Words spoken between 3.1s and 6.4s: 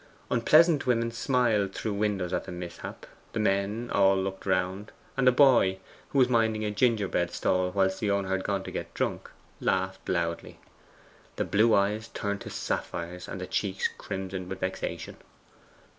the men all looked round, and a boy, who was